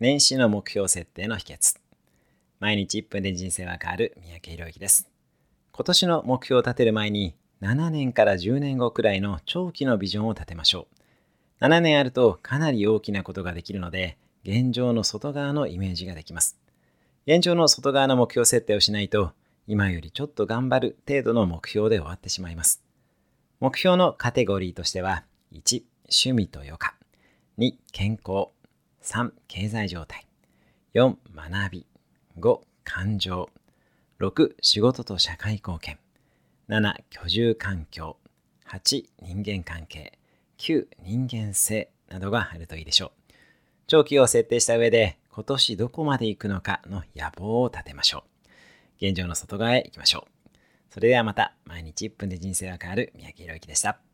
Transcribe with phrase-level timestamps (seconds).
[0.00, 1.76] 年始の目標設定の秘訣。
[2.58, 5.10] 毎日1分で人生は変わる三宅宏之です。
[5.72, 10.88] 今年の目標を立てる前に7年から10年後くらいの長期のビジョンを立てましょ
[11.60, 11.64] う。
[11.66, 16.58] 7年あるとかなり大きなことができるので現状の外側のイメージができます。
[17.26, 19.32] 現状の外側の目標設定をしないと
[19.66, 22.82] 今よりちょっと頑張る程度の目標で終わってしまいます。
[23.60, 26.94] 目標のカテゴリーとしては1趣味と余暇。
[27.58, 28.59] 2健康。
[29.02, 30.26] 3経済状態。
[30.94, 31.86] 4学び。
[32.38, 33.48] 5感情。
[34.20, 35.98] 6仕事と社会貢献。
[36.68, 38.16] 7居住環境。
[38.68, 40.18] 8人間関係。
[40.58, 43.32] 9人間性などがあるといいでしょう。
[43.86, 48.24] 長期を設定した上で今年どこまで行くのかの野望を立てましょ
[49.00, 49.06] う。
[49.06, 50.50] 現状の外側へ行きましょう。
[50.90, 54.00] それではまた毎日1分で人生が変わる三宅宏之でした。